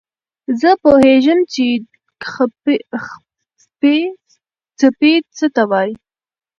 [0.61, 1.65] زه پوهېږم چې
[4.79, 5.93] څپې څه ته وايي.